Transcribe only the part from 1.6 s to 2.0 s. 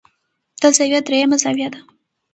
ده